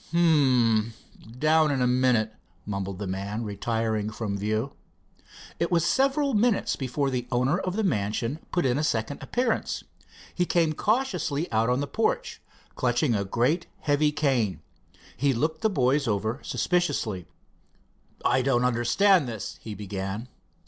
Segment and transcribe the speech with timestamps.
[0.13, 0.95] "Hm.
[1.37, 2.33] Down in a minute,"
[2.65, 4.73] mumbled the man, retiring from view.
[5.59, 9.83] It was several minutes before the owner of the mansion put in a second appearance.
[10.33, 12.41] He came cautiously out on the porch,
[12.73, 14.61] clutching a great heavy cane.
[15.15, 17.27] He looked the boys over suspiciously.
[18.25, 20.29] "I don't understand this," he began.